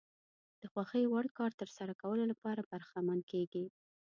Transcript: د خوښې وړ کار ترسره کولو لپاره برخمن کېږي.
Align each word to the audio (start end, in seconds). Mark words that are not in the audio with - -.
د 0.61 0.63
خوښې 0.71 1.03
وړ 1.11 1.25
کار 1.37 1.51
ترسره 1.61 1.93
کولو 2.01 2.23
لپاره 2.31 2.67
برخمن 2.71 3.19
کېږي. 3.31 3.65